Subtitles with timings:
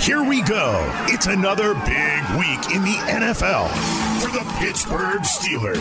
[0.00, 0.90] Here we go.
[1.08, 3.68] It's another big week in the NFL
[4.22, 5.76] for the Pittsburgh Steelers.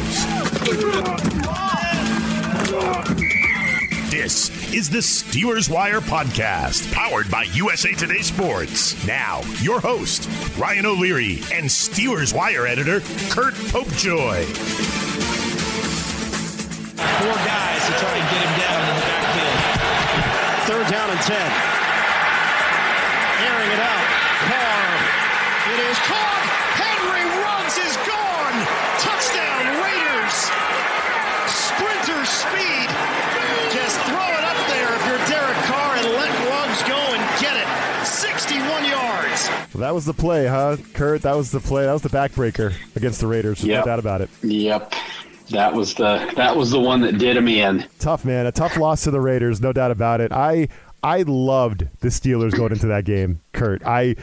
[4.12, 9.08] This is the Steelers Wire podcast, powered by USA Today Sports.
[9.08, 10.28] Now, your host,
[10.58, 13.00] Ryan O'Leary, and Steelers Wire editor,
[13.30, 14.44] Curt Popejoy.
[16.98, 20.68] Four guys to try and get him down in the backfield.
[20.68, 21.79] Third down and 10.
[23.80, 24.60] Airing it out.
[24.60, 24.92] Carr.
[25.72, 26.44] It is caught.
[26.76, 28.58] Henry Ruggs is gone.
[29.00, 30.36] Touchdown Raiders.
[31.48, 32.90] Sprinter speed.
[33.72, 37.56] Just throw it up there if you're Derek Carr and let Ruggs go and get
[37.56, 37.68] it.
[38.06, 39.50] 61 yards.
[39.72, 41.22] So that was the play, huh, Curt?
[41.22, 41.86] That was the play.
[41.86, 43.64] That was the backbreaker against the Raiders.
[43.64, 43.86] Yep.
[43.86, 44.30] No doubt about it.
[44.42, 44.94] Yep.
[45.52, 47.86] That was the that was the one that did him in.
[47.98, 50.32] Tough man, a tough loss to the Raiders, no doubt about it.
[50.32, 50.68] I
[51.04, 53.82] I loved the Steelers going into that game, Curt.
[53.86, 54.16] I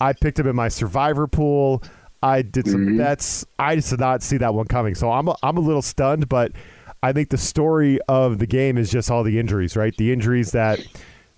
[0.00, 1.82] I picked them in my survivor pool.
[2.22, 2.98] I did some Mm-hmm.
[2.98, 3.44] bets.
[3.58, 4.94] I just did not see that one coming.
[4.94, 6.52] So I'm a, I'm a little stunned, but
[7.02, 9.94] I think the story of the game is just all the injuries, right?
[9.96, 10.80] The injuries that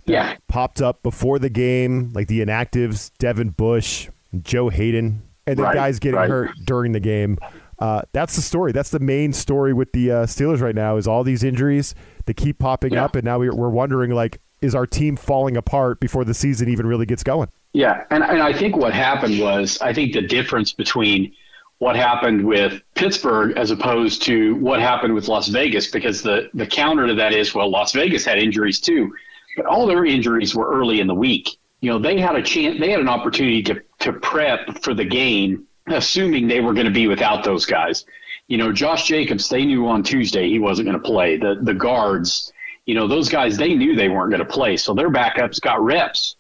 [0.06, 0.36] Yeah.
[0.48, 4.08] popped up before the game, like the inactives, Devin Bush,
[4.42, 6.31] Joe Haden, and the Right, guys getting right.
[6.31, 7.36] hurt during the game.
[7.81, 8.70] Uh, that's the story.
[8.72, 11.94] That's the main story with the uh, Steelers right now is all these injuries
[12.27, 13.05] that keep popping Yeah.
[13.05, 16.68] up, and now we're, we're wondering like, is our team falling apart before the season
[16.68, 17.48] even really gets going?
[17.72, 21.32] Yeah, and, and I think what happened was I think the difference between
[21.78, 26.66] what happened with Pittsburgh as opposed to what happened with Las Vegas, because the the
[26.66, 29.12] counter to that is well, Las Vegas had injuries too,
[29.56, 31.50] but all their injuries were early in the week.
[31.81, 35.04] You know, they had a chance, they had an opportunity to to prep for the
[35.04, 38.06] game, assuming they were going to be without those guys.
[38.48, 41.36] You know, Josh Jacobs, they knew on Tuesday he wasn't going to play.
[41.36, 42.52] The the guards,
[42.86, 45.82] you know, those guys they knew they weren't going to play, so their backups got
[45.82, 46.36] reps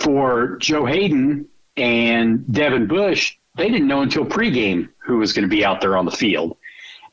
[0.00, 1.46] for Joe Haden
[1.76, 5.96] and Devin Bush, they didn't know until pregame who was going to be out there
[5.96, 6.56] on the field.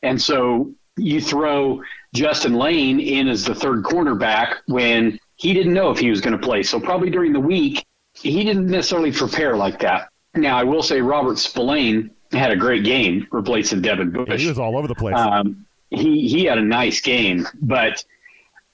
[0.02, 1.82] And so you throw
[2.14, 6.38] Justin Layne in as the third cornerback when he didn't know if he was going
[6.38, 6.62] to play.
[6.62, 7.84] So probably during the week,
[8.14, 10.08] he didn't necessarily prepare like that.
[10.34, 14.48] Now, I will say Robert Spillane had a great game replacing Devin Yeah, Bush he
[14.48, 15.16] was all over the place.
[15.16, 18.04] um, he he had a nice game, but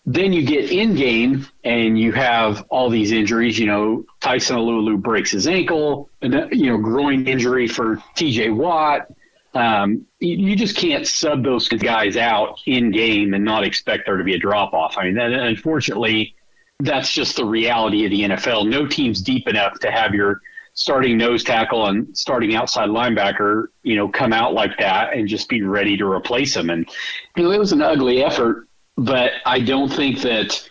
[0.06, 3.58] then you get in game and you have all these injuries.
[3.58, 8.50] You know, Tyson Alualu breaks his ankle, and uh, you know, groin injury for T.J.
[8.50, 9.08] Watt.
[9.54, 14.16] Um, you, you just can't sub those guys out in game and not expect there
[14.16, 14.96] to be a drop off.
[14.96, 16.36] I mean, that, unfortunately,
[16.78, 18.68] that's just the reality of the NFL.
[18.68, 20.40] No team's deep enough to have your
[20.74, 25.48] starting nose tackle and starting outside linebacker, you know, come out like that and just
[25.48, 26.68] be ready to replace them.
[26.68, 26.86] And
[27.34, 28.65] you know, it was an ugly effort,
[28.96, 30.68] but I don't think that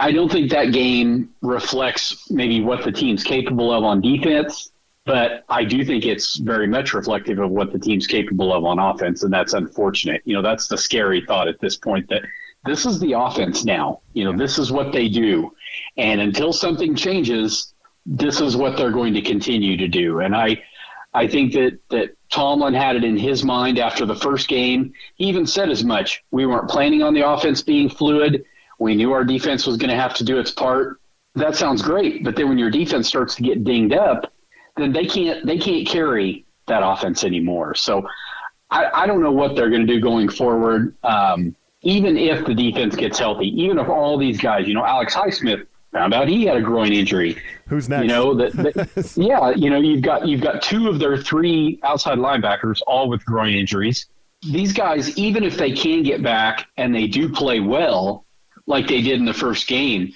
[0.00, 4.70] I don't think that game reflects maybe what the team's capable of on defense.
[5.04, 8.78] But I do think it's very much reflective of what the team's capable of on
[8.78, 10.20] offense, and that's unfortunate.
[10.26, 12.22] You know, that's the scary thought at this point that
[12.66, 14.02] this is the offense now.
[14.12, 15.50] You know, this is what they do,
[15.96, 17.72] and until something changes,
[18.04, 20.20] this is what they're going to continue to do.
[20.20, 20.62] And I,
[21.14, 24.92] I think that that Tomlin had it in his mind after the first game.
[25.16, 26.22] He even said as much.
[26.30, 28.44] We weren't planning on the offense being fluid.
[28.78, 31.00] We knew our defense was going to have to do its part.
[31.34, 34.32] That sounds great, but then when your defense starts to get dinged up,
[34.76, 37.74] then they can't they can't carry that offense anymore.
[37.74, 38.06] So
[38.70, 40.94] I, I don't know what they're going to do going forward.
[41.02, 45.14] Um, even if the defense gets healthy, even if all these guys, you know, Alex
[45.14, 47.40] Highsmith found out he had a groin injury.
[47.66, 48.02] Who's next?
[48.02, 51.78] You know that, that yeah, you know you've got you've got two of their three
[51.82, 54.06] outside linebackers all with groin injuries.
[54.42, 58.24] These guys, even if they can get back and they do play well,
[58.66, 60.12] like they did in the first game,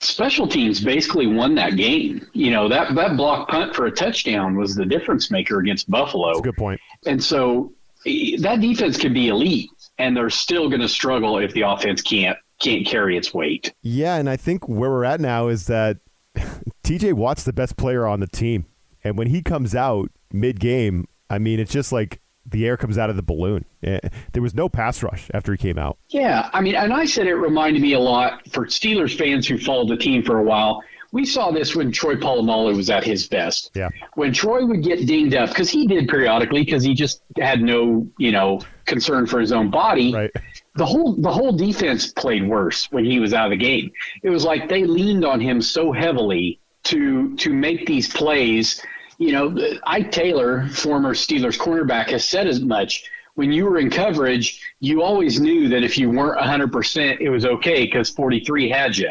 [0.00, 2.26] special teams basically won that game.
[2.32, 6.28] You know that that block punt for a touchdown was the difference maker against Buffalo.
[6.28, 6.80] That's a good point.
[7.06, 7.72] And so
[8.06, 12.02] eh, that defense can be elite, and they're still going to struggle if the offense
[12.02, 13.72] can't can't carry its weight.
[13.82, 15.98] Yeah, and I think where we're at now is that
[16.84, 18.66] TJ Watt's the best player on the team.
[19.04, 22.96] And when he comes out mid game, I mean, it's just like the air comes
[22.98, 23.64] out of the balloon.
[23.82, 23.98] Eh,
[24.32, 25.98] There was no pass rush after he came out.
[26.08, 29.58] Yeah, I mean, and I said it reminded me a lot for Steelers fans who
[29.58, 30.82] followed the team for a while.
[31.12, 33.70] We saw this when Troy Polamalu was at his best.
[33.74, 33.88] Yeah.
[34.14, 38.06] When Troy would get dinged up, because he did periodically, because he just had no,
[38.18, 40.12] you know, concern for his own body.
[40.12, 40.30] Right.
[40.76, 43.90] The whole the whole defense played worse when he was out of the game.
[44.22, 48.82] It was like they leaned on him so heavily to to make these plays.
[49.18, 53.10] You know, Ike Taylor, former Steelers cornerback, has said as much.
[53.34, 57.44] When you were in coverage, you always knew that if you weren't 100%, it was
[57.44, 59.10] okay because 43 had you.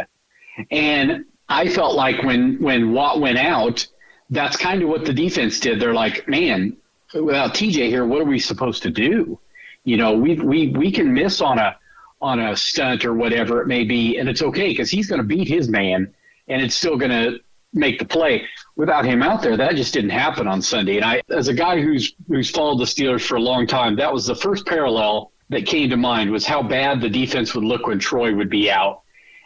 [0.72, 3.86] And I felt like when when Watt went out,
[4.30, 5.80] that's kind of what the defense did.
[5.80, 6.78] They're like, man,
[7.14, 9.40] without TJ here, what are we supposed to do?
[9.86, 11.78] You know, we we we can miss on a
[12.22, 15.28] on a stunt or whatever it may be, and it's okay because he's going to
[15.28, 16.14] beat his man,
[16.48, 17.40] and it's still going to
[17.74, 18.44] make the play.
[18.76, 20.98] Without him out there, that just didn't happen on Sunday.
[20.98, 24.12] And I, as a guy who's who's followed the Steelers for a long time, that
[24.12, 27.88] was the first parallel that came to mind was how bad the defense would look
[27.88, 29.04] when Troy would be out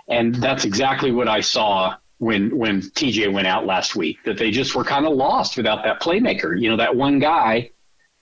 [0.10, 4.18] and that's exactly what I saw when when TJ went out last week.
[4.26, 6.60] That they just were kind of lost without that playmaker.
[6.60, 7.72] You know, that one guy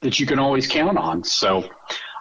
[0.01, 1.23] that you can always count on.
[1.23, 1.67] So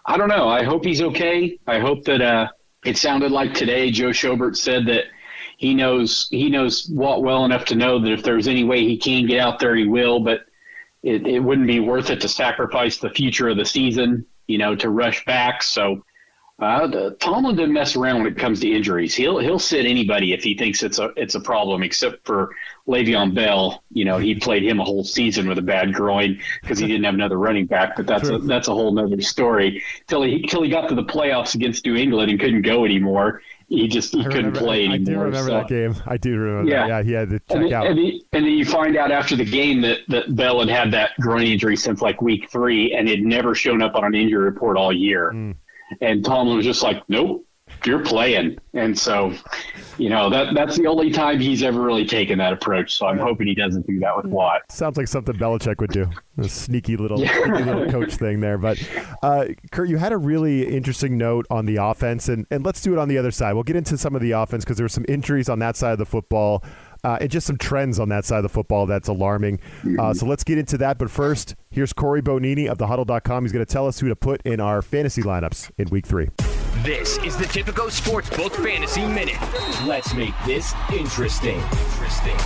[0.07, 0.49] I don't know.
[0.49, 1.59] I hope he's okay.
[1.67, 2.49] I hope that uh,
[2.85, 5.05] it sounded like today Joe Schobert said that
[5.57, 8.97] he knows he knows Watt well enough to know that if there's any way he
[8.97, 10.21] can get out there, he will.
[10.21, 10.43] But
[11.03, 14.77] it, it wouldn't be worth it to sacrifice the future of the season, you know,
[14.77, 15.63] to rush back.
[15.63, 16.05] So
[16.59, 19.15] uh, the, Tomlin didn't mess around when it comes to injuries.
[19.15, 22.55] He'll he'll sit anybody if he thinks it's a it's a problem, except for
[22.89, 23.83] Le'Veon Bell.
[23.93, 27.05] You know, he played him a whole season with a bad groin because he didn't
[27.05, 27.95] have another running back.
[27.97, 29.83] But that's a, that's a whole nother story.
[30.07, 33.43] Till he till he got to the playoffs against New England and couldn't go anymore.
[33.69, 35.05] He just he I couldn't remember- play I anymore.
[35.05, 35.95] do remember so- that game.
[36.07, 36.87] I do remember Yeah.
[36.87, 36.89] that.
[36.89, 37.87] Yeah, he had to and then, out.
[37.89, 40.91] and, then, and then you find out after the game that, that Bell had had
[40.93, 44.43] that groin injury since like week three and had never shown up on an injury
[44.45, 45.33] report all year.
[45.33, 45.51] Hmm.
[46.01, 47.47] And Tomlin was just like, nope,
[47.85, 48.59] you're playing.
[48.75, 49.33] And so,
[49.99, 52.95] you know, that that's the only time he's ever really taken that approach.
[52.95, 54.63] So I'm hoping he doesn't do that with Watt.
[54.71, 56.09] Sounds like something Belichick would do.
[56.39, 58.59] A sneaky little, sneaky little coach thing there.
[58.59, 58.79] But
[59.23, 62.93] uh, Curt, you had a really interesting note on the offense, and, and let's do
[62.93, 63.55] it on the other side.
[63.55, 65.93] We'll get into some of the offense because there were some injuries on that side
[65.93, 66.63] of the football.
[67.05, 69.61] Uh, and just some trends on that side of the football that's alarming.
[69.99, 70.99] Uh, so let's get into that.
[70.99, 73.45] But first, here's Corey Bonini of thehuddle.com.
[73.45, 76.29] He's going to tell us who to put in our fantasy lineups in week three.
[76.83, 79.39] This is the Tipico Sportsbook Fantasy Minute.
[79.87, 81.59] Let's make this interesting.
[81.59, 82.37] Interesting.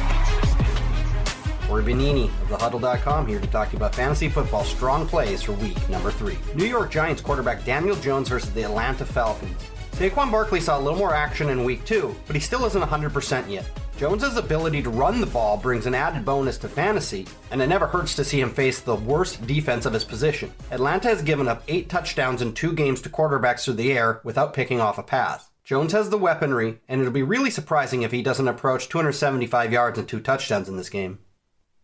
[1.67, 5.52] Corey Bonini of thehuddle.com here to talk to you about fantasy football strong plays for
[5.52, 6.37] week number three.
[6.55, 9.56] New York Giants quarterback Daniel Jones versus the Atlanta Falcons.
[9.93, 13.49] Saquon Barkley saw a little more action in week two, but he still isn't 100%
[13.50, 13.64] yet.
[14.00, 17.87] Jones's ability to run the ball brings an added bonus to fantasy, and it never
[17.87, 20.50] hurts to see him face the worst defense of his position.
[20.70, 24.55] Atlanta has given up eight touchdowns in two games to quarterbacks through the air without
[24.55, 25.50] picking off a pass.
[25.64, 29.99] Jones has the weaponry, and it'll be really surprising if he doesn't approach 275 yards
[29.99, 31.19] and two touchdowns in this game.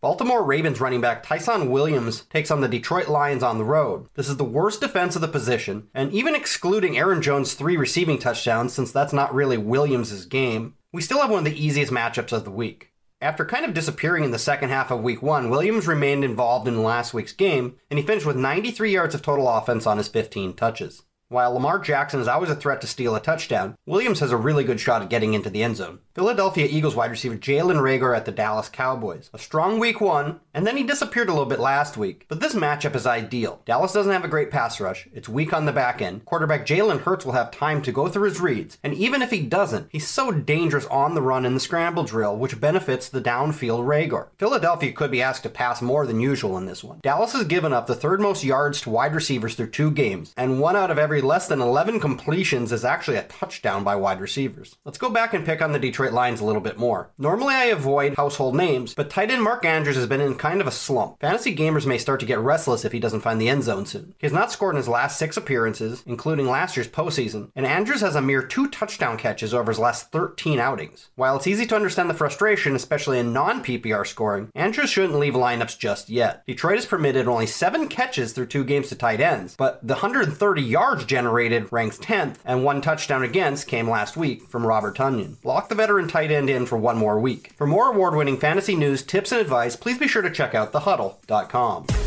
[0.01, 4.07] Baltimore Ravens running back Ty'Son Williams takes on the Detroit Lions on the road.
[4.15, 8.17] This is the worst defense of the position, and even excluding Aaron Jones' three receiving
[8.17, 12.31] touchdowns, since that's not really Williams' game, we still have one of the easiest matchups
[12.31, 12.91] of the week.
[13.21, 16.81] After kind of disappearing in the second half of week one, Williams remained involved in
[16.81, 20.53] last week's game, and he finished with 93 yards of total offense on his 15
[20.55, 21.03] touches.
[21.29, 24.63] While Lamar Jackson is always a threat to steal a touchdown, Williams has a really
[24.63, 25.99] good shot at getting into the end zone.
[26.15, 29.29] Philadelphia Eagles wide receiver Jalen Reagor at the Dallas Cowboys.
[29.35, 32.25] A strong week one, and then he disappeared a little bit last week.
[32.27, 33.61] But this matchup is ideal.
[33.65, 36.25] Dallas doesn't have a great pass rush, it's weak on the back end.
[36.25, 39.43] Quarterback Jalen Hurts will have time to go through his reads, and even if he
[39.43, 43.85] doesn't, he's so dangerous on the run in the scramble drill, which benefits the downfield
[43.85, 44.29] Reagor.
[44.39, 47.01] Philadelphia could be asked to pass more than usual in this one.
[47.03, 50.59] Dallas has given up the third most yards to wide receivers through two games, and
[50.59, 54.75] one out of every less than 11 completions is actually a touchdown by wide receivers.
[54.85, 57.11] Let's go back and pick on the Detroit Lions a little bit more.
[57.19, 60.67] Normally I avoid household names, but tight end Mark Andrews has been in kind of
[60.67, 61.19] a slump.
[61.19, 64.15] Fantasy gamers may start to get restless if he doesn't find the end zone soon.
[64.17, 67.99] He has not scored in his last six appearances, including last year's postseason, and Andrews
[67.99, 71.09] has a mere two touchdown catches over his last 13 outings.
[71.15, 75.33] While it's easy to understand the frustration, especially in non PPR scoring, Andrews shouldn't leave
[75.33, 76.45] lineups just yet.
[76.45, 80.61] Detroit has permitted only seven catches through two games to tight ends, but the 130
[80.61, 85.35] yards generated ranks 10th, and one touchdown against came last week from Robert Tonyan.
[85.43, 87.51] Lock the veteran tight end in for one more week.
[87.57, 90.71] For more award winning fantasy news, tips, and advice, please be sure to check out
[90.71, 92.06] thehuddle.com.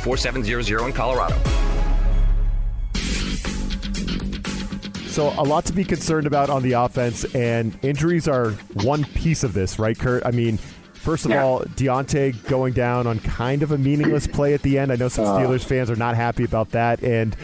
[0.03, 1.35] 1-800-522-4700 in Colorado.
[5.07, 8.51] So a lot to be concerned about on the offense, and injuries are
[8.83, 10.25] one piece of this, right, Curt?
[10.25, 10.57] I mean,
[10.93, 11.43] first of Yeah.
[11.43, 14.89] all, Diontae going down on kind of a meaningless play at the end.
[14.91, 15.37] I know some uh.
[15.37, 17.35] Steelers fans are not happy about that, and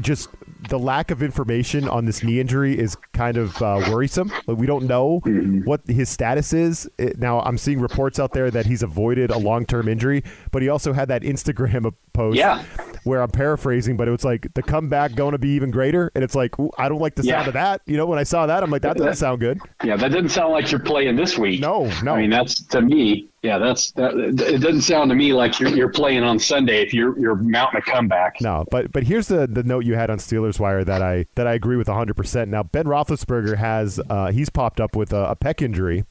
[0.00, 0.28] just
[0.68, 4.32] the lack of information on this knee injury is kind of uh, worrisome.
[4.46, 5.20] Like, We don't know
[5.64, 6.88] what his status is.
[6.98, 10.62] It- now, I'm seeing reports out there that he's avoided a long term injury, but
[10.62, 12.62] he also had that Instagram post Yeah.
[13.04, 16.10] where I'm paraphrasing, but it was like the comeback going to be even greater.
[16.14, 17.82] And it's like, I don't like the sound of that.
[17.86, 19.58] You know, when I saw that, I'm like, that doesn't sound good.
[19.82, 21.60] Yeah, that doesn't sound like you're playing this week.
[21.60, 22.14] No, no.
[22.14, 23.28] I mean, that's to me.
[23.44, 24.14] Yeah, that's that.
[24.16, 27.78] It doesn't sound to me like you're, you're playing on Sunday if you're you're mounting
[27.78, 28.40] a comeback.
[28.40, 31.46] No, but but here's the the note you had on Steelers Wire that I that
[31.46, 32.16] I agree with 100.
[32.16, 36.06] percent Now Ben Roethlisberger has uh, he's popped up with a, a pec injury,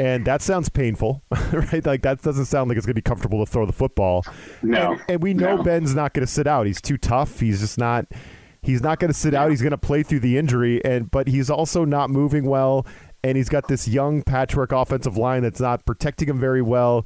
[0.00, 1.86] and that sounds painful, right?
[1.86, 4.24] Like that doesn't sound like it's going to be comfortable to throw the football.
[4.60, 5.62] No, and, and we know no.
[5.62, 6.66] Ben's not going to sit out.
[6.66, 7.38] He's too tough.
[7.38, 8.06] He's just not.
[8.62, 9.50] He's not going to sit out.
[9.50, 12.84] He's going to play through the injury, and but he's also not moving well,
[13.24, 17.04] and he's got this young patchwork offensive line that's not protecting him very well,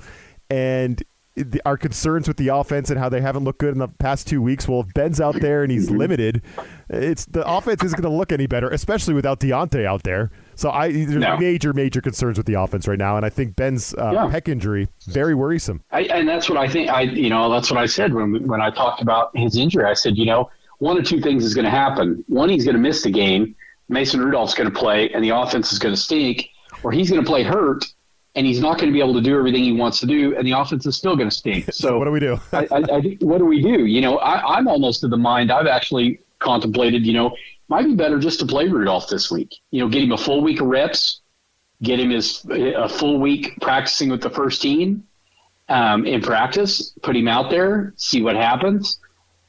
[0.51, 1.03] and
[1.37, 4.27] the, our concerns with the offense and how they haven't looked good in the past
[4.27, 4.67] two weeks.
[4.67, 6.43] Well, if Ben's out there and he's limited,
[6.91, 10.33] it's the offense isn't going to look any better, especially without Diontae out there.
[10.57, 11.37] So I there's No.
[11.37, 14.27] major major concerns with the offense right now, and I think Ben's uh, Yeah.
[14.33, 15.81] pec injury very worrisome.
[15.93, 16.91] I, and that's what I think.
[16.91, 19.85] I you know that's what I said when when I talked about his injury.
[19.85, 22.25] I said you know one or two things is going to happen.
[22.27, 23.55] One, he's going to miss the game.
[23.89, 26.51] Mason Rudolph's going to play, and the offense is going to stink,
[26.83, 27.85] or he's going to play hurt,
[28.35, 30.47] and he's not going to be able to do everything he wants to do, and
[30.47, 31.69] the offense is still going to stink.
[31.73, 32.39] So what do we do?
[32.53, 33.87] I, I, I what do we do?
[33.87, 35.51] You know, I, I'm almost of the mind.
[35.51, 37.07] I've actually contemplated.
[37.07, 37.37] You know,
[37.69, 39.57] might be better just to play Rudolph this week.
[39.71, 41.21] You know, get him a full week of reps,
[41.83, 45.05] get him his a full week practicing with the first team
[45.69, 46.93] um, in practice.
[47.03, 48.99] Put him out there, see what happens,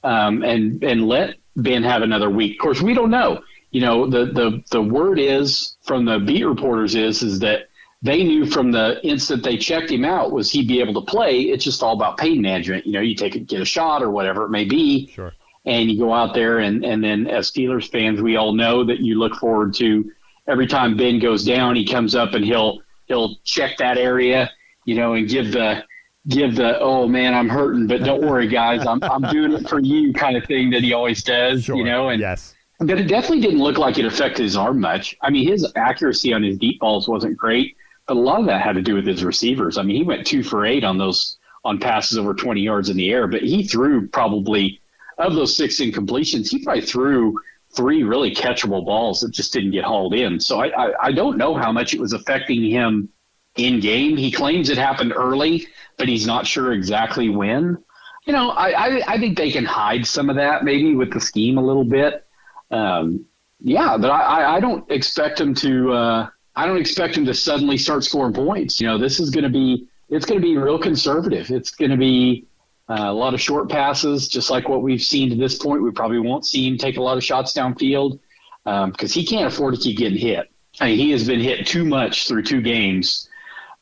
[0.04, 2.54] um, and and let Ben have another week.
[2.54, 3.42] Of course, we don't know.
[3.72, 7.70] You know, the the the word is from the beat reporters is is that
[8.02, 11.42] they knew from the instant they checked him out was he'd be able to play.
[11.42, 12.86] It's just all about pain management.
[12.88, 15.34] You know, you take a, get a shot or whatever it may be, Sure.
[15.66, 19.00] and you go out there and and then as Steelers fans, we all know that
[19.02, 20.12] you look forward to
[20.48, 24.50] every time Ben goes down, he comes up and he'll he'll check that area,
[24.86, 25.84] you know, and give the
[26.28, 29.80] give the oh man I'm hurting, but don't worry guys, I'm I'm doing it for
[29.80, 31.76] you kind of thing that he always does, Sure.
[31.76, 32.56] you know, and yes.
[32.80, 35.16] But it definitely didn't look like it affected his arm much.
[35.22, 37.76] I mean, his accuracy on his deep balls wasn't great,
[38.08, 39.78] but a lot of that had to do with his receivers.
[39.78, 42.96] I mean, he went two for eight on those on passes over 20 yards in
[42.96, 44.80] the air, but he threw probably
[45.18, 47.38] of those six incompletions, he probably threw
[47.76, 50.40] three really catchable balls that just didn't get hauled in.
[50.40, 53.10] So I, I, I don't know how much it was affecting him
[53.56, 54.18] in game.
[54.18, 55.68] He claims it happened early,
[55.98, 57.78] but he's not sure exactly when.
[58.26, 61.20] You know, I, I, I think they can hide some of that maybe with the
[61.20, 62.26] scheme a little bit.
[62.72, 63.26] Um,
[63.60, 65.92] yeah, but I, I- don't expect him to.
[65.94, 68.82] Uh, I don't expect him to suddenly start scoring points.
[68.82, 69.88] You know, this is going to be.
[70.10, 71.52] It's going to be real conservative.
[71.52, 72.48] It's going to be
[72.90, 75.84] uh, a lot of short passes, just like what we've seen to this point.
[75.84, 78.20] We probably won't see him take a lot of shots downfield
[78.66, 80.50] because he can't afford to keep getting hit.
[80.82, 83.30] I mean, he has been hit too much through two games.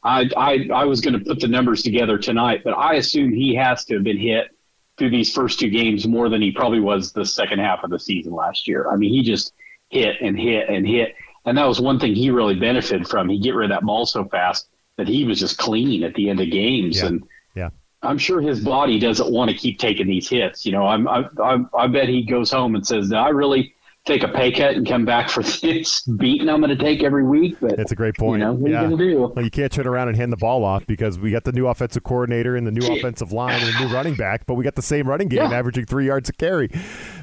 [0.04, 3.56] I I, I was going to put the numbers together tonight, but I assume he
[3.56, 4.50] has to have been hit
[4.98, 8.00] through these first two games more than he probably was the second half of the
[8.00, 8.90] season last year.
[8.90, 9.54] I mean, he just
[9.90, 13.30] hit and hit and hit, and that was one thing he really benefited from.
[13.30, 16.30] He get rid of that ball so fast that he was just clean at the
[16.30, 17.06] end of games, Yeah.
[17.08, 17.24] and
[17.56, 17.70] Yeah.
[18.04, 20.66] I'm sure his body doesn't want to keep taking these hits.
[20.66, 23.74] You know, I'm, I, I, I bet he goes home and says, "Do I really
[24.08, 27.24] take a pay cut and come back for this beating I'm going to take every
[27.24, 28.40] week?" But That's a great point.
[28.40, 28.80] You know, what yeah.
[28.80, 29.34] are you going to do?
[29.36, 31.68] Well, you can't turn around and hand the ball off because we got the new
[31.68, 34.76] offensive coordinator and the new offensive line and the new running back, but we got
[34.76, 35.58] the same running game, Yeah.
[35.58, 36.70] averaging three yards a carry.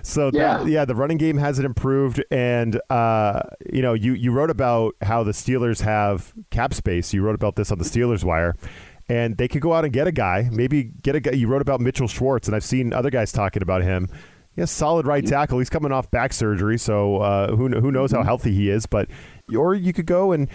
[0.02, 0.58] So Yeah.
[0.58, 3.40] that, yeah, the running game hasn't improved, and uh,
[3.72, 7.12] you know, you you wrote about how the Steelers have cap space.
[7.14, 8.54] You wrote about this on the Steelers Wire.
[9.06, 11.32] And they could go out and get a guy, maybe get a guy.
[11.32, 14.08] You wrote about Mitchell Schwartz, and I've seen other guys talking about him.
[14.56, 15.58] Yes, solid right tackle.
[15.58, 18.86] He's coming off back surgery, so uh, who who knows how healthy he is.
[18.86, 19.08] But
[19.56, 20.48] or you could go and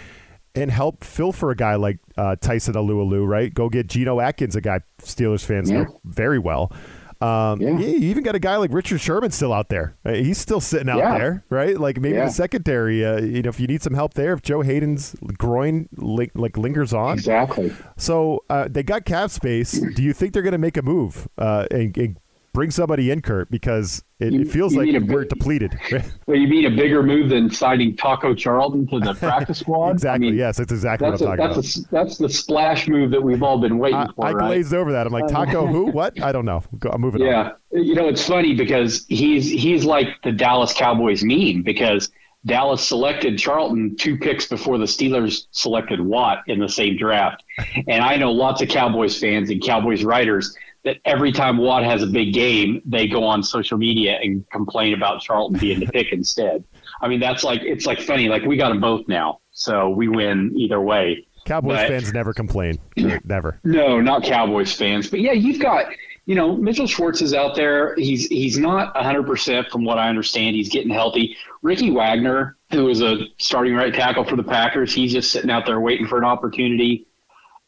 [0.54, 3.52] and help fill for a guy like uh, Tyson Alualu, right?
[3.54, 5.82] Go get Geno Atkins, a guy Steelers fans Yeah.
[5.84, 6.72] know very well.
[7.20, 7.78] Um, Yeah.
[7.78, 9.94] You even got a guy like Richard Sherman still out there.
[10.06, 11.18] Uh, He's still sitting out Yeah.
[11.18, 11.78] there, right?
[11.78, 13.04] Like maybe the secondary.
[13.04, 16.56] Uh, you know, if you need some help there, if Joe Haden's groin li- like
[16.56, 17.72] lingers on, Exactly.
[17.98, 19.72] so uh, they got cap space.
[19.72, 22.16] Do you think they're going to make a move uh, and, and
[22.52, 23.50] bring somebody in, Curt?
[23.50, 25.78] Because it, You- it feels like a we're depleted.
[26.26, 29.92] Well, you mean a bigger move than signing Taco Charlton to the practice squad?
[29.92, 30.28] exactly.
[30.28, 31.86] I mean, yes, that's exactly That's what I'm talking that's about.
[31.88, 34.46] a, that's the splash move that we've all been waiting I, for, I right?
[34.48, 35.06] glazed over that.
[35.06, 35.86] I'm like Taco uh, who?
[35.90, 36.20] What?
[36.22, 36.62] I don't know.
[36.78, 37.26] Go, I'm moving on.
[37.28, 42.10] Yeah, you know it's funny because he's he's like the Dallas Cowboys meme because
[42.46, 47.42] Dallas selected Charlton two picks before the Steelers selected Watt in the same draft,
[47.88, 52.02] and I know lots of Cowboys fans and Cowboys writers that every time Watt has
[52.02, 56.12] a big game, they go on social media and complain about Charlton being the pick
[56.12, 56.64] instead.
[57.02, 60.08] I mean that's like it's like funny like we got them both now, so we
[60.08, 61.26] win either way.
[61.46, 62.78] Cowboys But- fans never complain.
[63.24, 63.58] Never.
[63.64, 65.08] No, not Cowboys fans.
[65.08, 65.86] But yeah, you've got,
[66.26, 67.94] you know, Mitchell Schwartz is out there.
[67.96, 70.54] He's he's not 100% from what I understand.
[70.54, 71.34] He's getting healthy.
[71.62, 75.64] Ricky Wagner, who is a starting right tackle for the Packers, he's just sitting out
[75.64, 77.06] there waiting for an opportunity.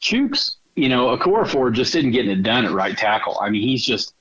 [0.02, 3.38] Chooks, you know, Ford just isn't getting it done at right tackle.
[3.40, 4.14] I mean, he's just,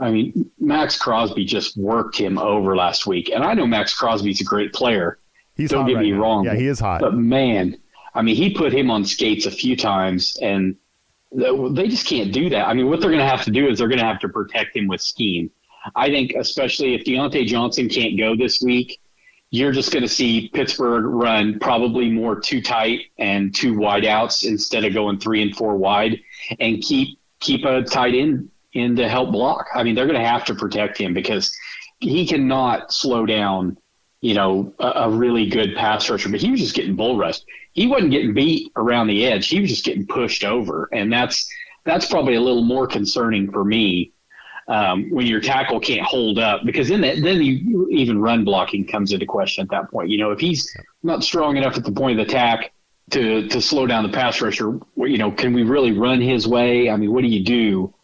[0.00, 3.30] I mean, Maxx Crosby just worked him over last week.
[3.30, 5.18] And I know Maxx Crosby's a great player.
[5.56, 6.20] He's Don't get right me now.
[6.20, 6.44] wrong.
[6.44, 7.00] Yeah, he is hot.
[7.00, 7.78] But man,
[8.14, 10.76] I mean, he put him on skates a few times, and
[11.32, 12.66] they just can't do that.
[12.66, 14.28] I mean, what they're going to have to do is they're going to have to
[14.28, 15.50] protect him with scheme.
[15.94, 19.00] I think, especially if Diontae Johnson can't go this week,
[19.54, 24.44] you're just going to see Pittsburgh run probably more two tight and two wide outs
[24.44, 26.20] instead of going three and four wide,
[26.58, 29.66] and keep keep a tight end in to help block.
[29.74, 31.56] I mean, they're going to have to protect him because
[32.00, 33.78] he cannot slow down
[34.24, 37.44] you know, a, a really good pass rusher, but he was just getting bull rushed.
[37.72, 39.48] He wasn't getting beat around the edge.
[39.48, 40.88] He was just getting pushed over.
[40.94, 41.46] And that's,
[41.84, 44.13] that's probably a little more concerning for me
[44.68, 48.86] um, when your tackle can't hold up because then that, then you, even run blocking
[48.86, 50.08] comes into question at that point.
[50.08, 52.72] You know, if he's not strong enough at the point of attack
[53.10, 56.88] to, to slow down the pass rusher, you know, can we really run his way?
[56.88, 57.94] I mean, what do you do?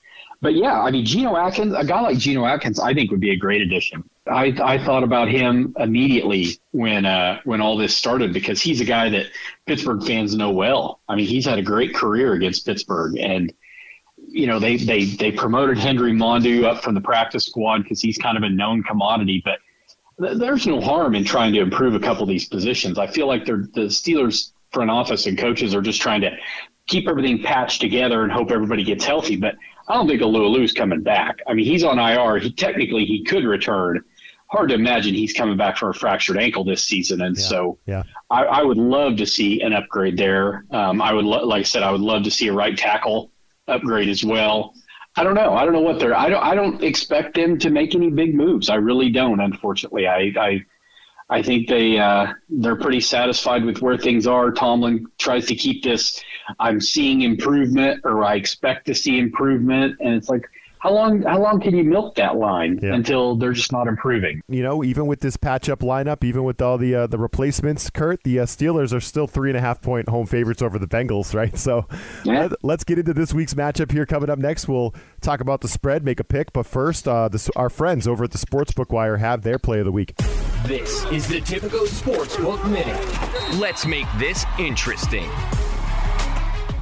[0.42, 3.30] But yeah, I mean, Geno Atkins, a guy like Geno Atkins, I think would be
[3.30, 4.08] a great addition.
[4.26, 8.86] I, I thought about him immediately when uh, when all this started because he's a
[8.86, 9.26] guy that
[9.66, 11.00] Pittsburgh fans know well.
[11.08, 13.52] I mean, he's had a great career against Pittsburgh, and
[14.30, 18.18] you know they they they promoted Henry Mondeaux up from the practice squad because he's
[18.18, 19.42] kind of a known commodity.
[19.44, 19.58] But
[20.20, 22.98] th- there's no harm in trying to improve a couple of these positions.
[22.98, 26.30] I feel like they're the Steelers front office and coaches are just trying to
[26.86, 29.36] keep everything patched together and hope everybody gets healthy.
[29.36, 29.56] But
[29.88, 31.38] I don't think Alualu's coming back.
[31.48, 32.38] I mean, he's on IR.
[32.38, 34.02] He technically he could return.
[34.46, 38.02] Hard to imagine he's coming back from a fractured ankle this season, and so Yeah.
[38.30, 40.64] I, I would love to see an upgrade there.
[40.72, 43.30] Um, I would, lo- like I said, I would love to see a right tackle
[43.70, 44.74] upgrade as well.
[45.16, 45.54] I don't know.
[45.54, 46.16] I don't know what they're.
[46.16, 46.42] I don't.
[46.42, 48.70] I don't expect them to make any big moves.
[48.70, 49.40] I really don't.
[49.40, 50.32] Unfortunately, I.
[50.38, 50.64] I
[51.30, 54.50] I think they uh, they're pretty satisfied with where things are.
[54.50, 56.20] Tomlin tries to keep this.
[56.58, 60.44] I'm seeing improvement, or I expect to see improvement, and it's like,
[60.80, 61.22] how long?
[61.22, 62.94] How long can you milk that line Yeah.
[62.94, 64.42] until they're just not improving?
[64.48, 68.22] you know, even with this patch-up lineup, even with all the uh, the replacements, Curt,
[68.24, 71.34] the uh, Steelers are still three and a half point home favorites over the Bengals,
[71.40, 71.56] right?
[71.58, 71.86] So
[72.24, 72.40] Yeah.
[72.42, 74.06] let, let's get into this week's matchup here.
[74.06, 77.50] Coming up next, we'll talk about the spread, make a pick, but first, uh, the,
[77.56, 80.16] our friends over at the Sportsbook Wire have their play of the week.
[80.66, 83.58] This is the Tipico Sportsbook Minute.
[83.60, 85.28] Let's make this interesting.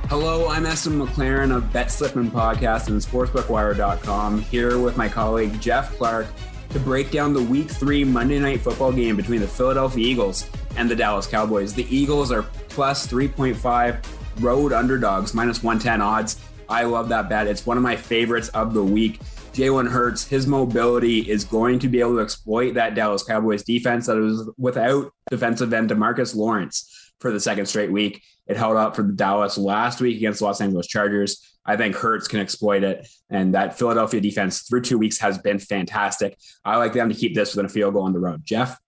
[0.08, 5.94] Hello, I'm Eston McLaren of Bet Slippin' Podcast and SportsbookWire.com, here with my colleague Jeff
[5.98, 6.26] Clark
[6.70, 10.90] to break down the Week 3 Monday Night Football game between the Philadelphia Eagles and
[10.90, 11.74] the Dallas Cowboys.
[11.74, 14.02] The Eagles are plus 3.5
[14.40, 16.40] road underdogs, minus 110 odds.
[16.70, 17.46] I love that bet.
[17.46, 19.20] It's one of my favorites of the week.
[19.52, 24.06] Jalen Hurts, his mobility is going to be able to exploit that Dallas Cowboys defense
[24.06, 28.22] that was without defensive end DeMarcus Lawrence for the second straight week.
[28.48, 31.56] It held up for the Dallas last week against the Los Angeles Chargers.
[31.64, 33.06] I think Hurts can exploit it.
[33.28, 36.38] And that Philadelphia defense through two weeks has been fantastic.
[36.64, 38.44] I like them to keep this within a field goal on the road.
[38.44, 38.78] Jeff?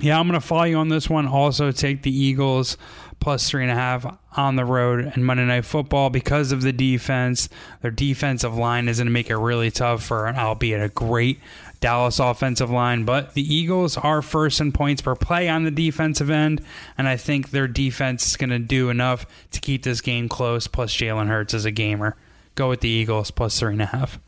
[0.00, 1.26] Yeah, I'm going to follow you on this one.
[1.26, 2.76] Also, take the Eagles
[3.20, 4.06] plus three and a half
[4.36, 7.48] on the road and Monday Night Football because of the defense.
[7.82, 11.40] Their defensive line is going to make it really tough for albeit a great
[11.80, 13.04] Dallas offensive line.
[13.04, 16.62] But the Eagles are first in points per play on the defensive end,
[16.96, 20.68] and I think their defense is going to do enough to keep this game close.
[20.68, 22.16] Plus, Jalen Hurts is a gamer.
[22.54, 24.18] Go with the Eagles plus three and a half.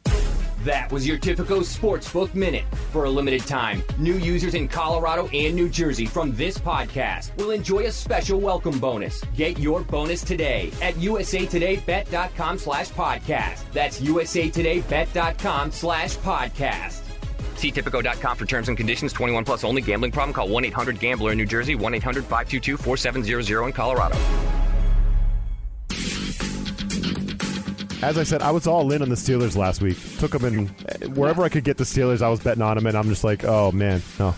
[0.64, 2.64] That was your Tipico Sportsbook Minute.
[2.92, 7.53] For a limited time, new users in Colorado and New Jersey from this podcast will
[7.53, 9.23] enjoy a special welcome bonus.
[9.35, 13.73] Get your bonus today at usatodaybet.com slash podcast.
[13.73, 17.01] That's usatodaybet.com slash podcast.
[17.57, 19.14] See Tipico.com for terms and conditions.
[19.14, 19.81] 21 plus only.
[19.81, 20.35] Gambling problem?
[20.35, 21.75] Call 1-800-GAMBLER in New Jersey.
[21.75, 24.60] 1-800-522-4700 in Colorado.
[28.03, 29.97] As I said, I was all in on the Steelers last week.
[30.19, 30.67] Took them in
[31.15, 32.23] wherever I could get the Steelers.
[32.23, 34.35] I was betting on them, and I'm just like, oh man, no.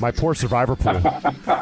[0.00, 1.00] My poor survivor pool.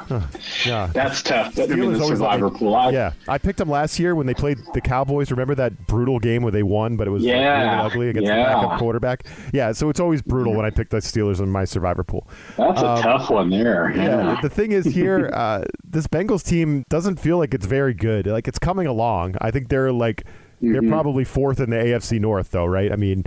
[0.08, 0.20] Huh,
[0.66, 1.58] yeah, That's tough.
[1.58, 2.74] I mean, Steelers the always survivor me- pool.
[2.74, 5.30] I, yeah, I picked them last year when they played the Cowboys.
[5.30, 8.26] Remember that brutal game where they won, but it was like, Yeah, really ugly against
[8.28, 9.24] the backup quarterback.
[9.52, 12.26] Yeah, so it's always brutal when I pick the Steelers in my survivor pool.
[12.58, 13.92] That's a Um, tough one there.
[13.94, 14.02] Yeah,
[14.34, 14.40] Yeah.
[14.42, 18.26] the thing is here, uh, this Bengals team doesn't feel like it's very good.
[18.26, 19.36] Like it's coming along.
[19.40, 20.24] I think they're like
[20.62, 20.88] they're Mhm.
[20.90, 22.90] probably fourth in the AFC North, though, right?
[22.92, 23.24] I mean,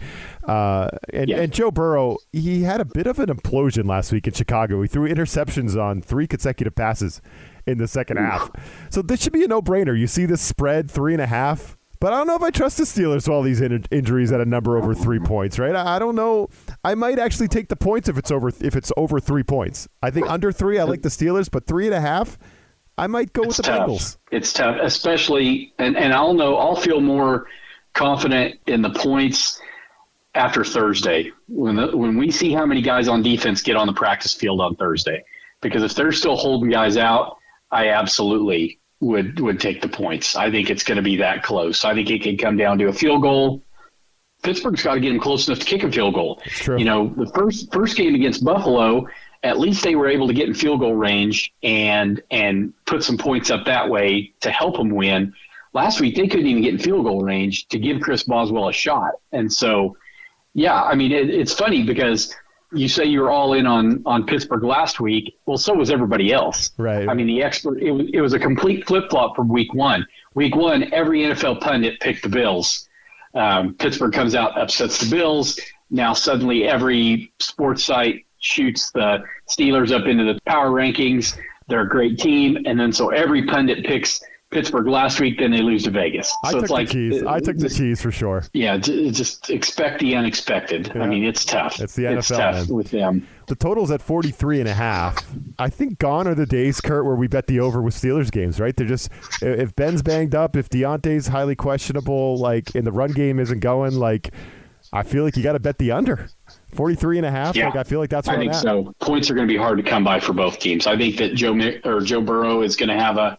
[0.47, 1.41] uh, and, Yeah.
[1.41, 4.81] and Joe Burrow, he had a bit of an implosion last week in Chicago.
[4.81, 7.21] He threw interceptions on three consecutive passes
[7.67, 8.49] in the second half.
[8.89, 9.97] So this should be a no-brainer.
[9.97, 11.77] You see this spread three and a half.
[12.01, 14.39] But I don't know if I trust the Steelers with all these in- injuries at
[14.41, 15.73] a number over three points, right?
[15.75, 16.49] I, I don't know.
[16.83, 19.87] I might actually take the points if it's over if it's over three points.
[20.03, 22.37] I think under three, I like the Steelers, but three and a half,
[22.97, 23.89] I might go It's with the tough.
[23.89, 24.17] Bengals.
[24.31, 27.47] It's tough, especially, and, and I'll know, I'll feel more
[27.93, 29.59] confident in the points
[30.33, 33.93] after Thursday when the, when we see how many guys on defense get on the
[33.93, 35.23] practice field on Thursday.
[35.61, 37.37] Because if they're still holding guys out,
[37.71, 40.35] I absolutely would would take the points.
[40.35, 41.83] I think it's going to be that close.
[41.83, 43.63] I think it could come down to a field goal.
[44.43, 46.41] Pittsburgh's got to get them close enough to kick a field goal.
[46.45, 46.77] true.
[46.77, 49.07] You know, the first first game against Buffalo,
[49.45, 53.17] at least they were able to get in field goal range and and put some
[53.17, 55.33] points up that way to help them win.
[55.71, 58.73] Last week they couldn't even get in field goal range to give Chris Boswell a
[58.73, 59.95] shot, and so
[60.53, 62.35] yeah, I mean it, it's funny because
[62.73, 65.37] you say you were all in on on Pittsburgh last week.
[65.45, 66.71] Well, so was everybody else.
[66.77, 67.07] Right.
[67.07, 67.81] I mean the expert.
[67.81, 70.07] It was it was a complete flip flop from week one.
[70.33, 72.89] Week one, every NFL pundit picked the Bills.
[73.35, 75.59] Um, Pittsburgh comes out, upsets the Bills.
[75.91, 81.37] Now suddenly every sports site shoots the Steelers up into the power rankings.
[81.67, 85.39] They're a great team, and then so every pundit picks Pittsburgh last week.
[85.39, 86.31] Then they lose to Vegas.
[86.43, 87.23] I took it's like the keys.
[87.23, 88.43] I took the just- keys for sure.
[88.53, 90.95] yeah, just expect the unexpected.
[90.95, 91.81] I mean, it's tough.
[91.81, 92.75] It's the It's NFL, tough man.
[92.75, 93.27] with them.
[93.47, 95.17] The total's at 43 and a half.
[95.59, 98.59] I think gone are the days, Curt, where we bet the over with Steelers games,
[98.59, 98.75] right?
[98.75, 99.09] They're just
[99.41, 103.95] if Ben's banged up, if Diontae's highly questionable, like and the run game isn't going,
[103.95, 104.31] like
[104.93, 106.29] I feel like you got to bet the under.
[106.73, 107.55] 43 and a half.
[107.55, 107.67] Yeah.
[107.67, 108.61] Like I feel like that's where I I'm think at.
[108.61, 108.93] so.
[108.99, 110.87] Points are going to be hard to come by for both teams.
[110.87, 113.37] I think that Joe or Joe Burrow is going to have a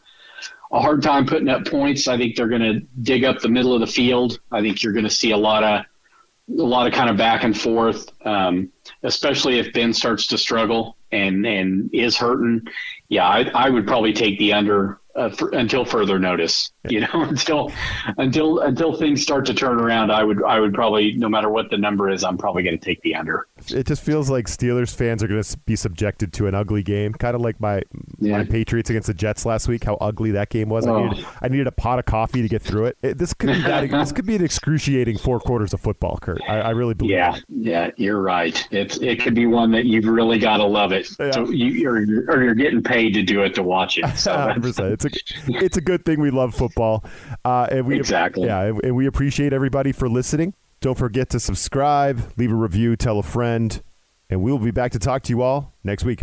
[0.72, 2.08] a hard time putting up points.
[2.08, 4.40] I think they're going to dig up the middle of the field.
[4.50, 5.84] I think you're going to see a lot of
[6.48, 8.70] a lot of kind of back and forth, um,
[9.02, 12.66] especially if Ben starts to struggle and and is hurting.
[13.08, 16.72] Yeah, I, I would probably take the under uh, for, until further notice.
[16.88, 17.72] You know, until
[18.18, 21.70] until until things start to turn around, I would I would probably no matter what
[21.70, 23.46] the number is, I'm probably going to take the under.
[23.68, 27.12] It just feels like Steelers fans are going to be subjected to an ugly game,
[27.14, 27.82] kind of like my
[28.18, 28.38] Yeah.
[28.38, 29.84] my Patriots against the Jets last week.
[29.84, 30.86] How ugly that game was!
[30.86, 31.08] I Oh.
[31.08, 32.98] needed I needed a pot of coffee to get through it.
[33.02, 36.40] It- this could be that, this could be an excruciating four quarters of football, Curt.
[36.48, 37.12] I, I really believe.
[37.12, 37.42] Yeah, that.
[37.48, 38.64] yeah, you're right.
[38.70, 41.08] It's it could be one that you've really got to love it.
[41.18, 41.30] Yeah.
[41.32, 44.16] So you, or, you're, or you're getting paid to do it to watch it.
[44.16, 45.10] So It's a
[45.48, 47.04] it's a good thing we love football,
[47.44, 48.46] uh, and we Exactly.
[48.46, 50.54] yeah, and, and we appreciate everybody for listening.
[50.80, 53.82] Don't forget to subscribe, leave a review, tell a friend,
[54.28, 56.22] and we will be back to talk to you all next week.